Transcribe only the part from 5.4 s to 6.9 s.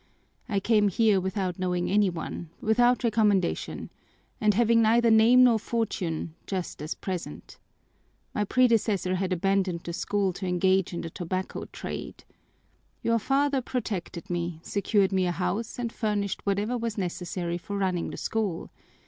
nor fortune, just